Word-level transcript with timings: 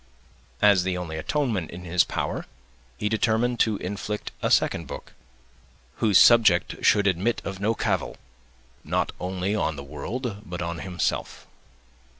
As 0.63 0.81
the 0.81 0.97
only 0.97 1.15
atonement 1.17 1.69
in 1.69 1.83
his 1.85 2.03
power, 2.03 2.47
he 2.97 3.07
determined 3.07 3.59
to 3.59 3.77
inflict 3.77 4.31
a 4.41 4.49
second 4.49 4.87
book, 4.87 5.13
whose 5.97 6.17
subject 6.17 6.83
should 6.83 7.05
admit 7.05 7.39
of 7.45 7.59
no 7.59 7.75
cavil, 7.75 8.17
not 8.83 9.11
only 9.19 9.53
on 9.53 9.75
the 9.75 9.83
world, 9.83 10.41
but 10.43 10.59
on 10.59 10.79
himself. 10.79 11.45